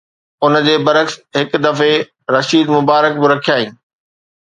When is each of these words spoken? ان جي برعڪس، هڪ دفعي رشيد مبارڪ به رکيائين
ان 0.45 0.55
جي 0.67 0.73
برعڪس، 0.87 1.19
هڪ 1.39 1.61
دفعي 1.67 1.93
رشيد 2.39 2.75
مبارڪ 2.77 3.23
به 3.25 3.35
رکيائين 3.37 3.81